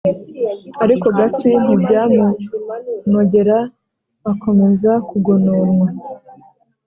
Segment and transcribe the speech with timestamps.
[0.83, 3.57] Ariko Gatsi ntibyamunogera,
[4.31, 5.87] akomeza kugononwa